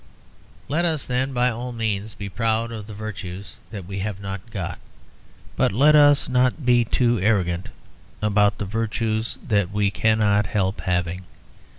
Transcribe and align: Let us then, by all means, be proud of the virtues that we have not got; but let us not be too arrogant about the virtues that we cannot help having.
Let 0.67 0.83
us 0.83 1.05
then, 1.05 1.31
by 1.31 1.51
all 1.51 1.71
means, 1.71 2.15
be 2.15 2.27
proud 2.27 2.71
of 2.71 2.87
the 2.87 2.93
virtues 2.95 3.61
that 3.69 3.85
we 3.85 3.99
have 3.99 4.19
not 4.19 4.49
got; 4.49 4.79
but 5.55 5.71
let 5.71 5.95
us 5.95 6.27
not 6.27 6.65
be 6.65 6.83
too 6.83 7.19
arrogant 7.19 7.69
about 8.19 8.57
the 8.57 8.65
virtues 8.65 9.37
that 9.47 9.69
we 9.71 9.91
cannot 9.91 10.47
help 10.47 10.81
having. 10.81 11.25